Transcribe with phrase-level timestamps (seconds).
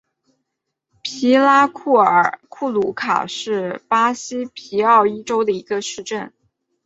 [1.03, 1.99] 皮拉库
[2.71, 6.33] 鲁卡是巴西皮奥伊州的一个市镇。